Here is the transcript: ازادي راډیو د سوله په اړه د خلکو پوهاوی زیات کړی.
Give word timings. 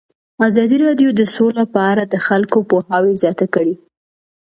ازادي 0.47 0.77
راډیو 0.85 1.09
د 1.15 1.21
سوله 1.35 1.63
په 1.73 1.79
اړه 1.91 2.03
د 2.07 2.15
خلکو 2.27 2.57
پوهاوی 2.69 3.13
زیات 3.21 3.39
کړی. 3.53 3.75